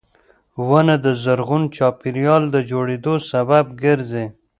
[0.67, 4.25] •ونه د زرغون چاپېریال د جوړېدو سبب ګرځي.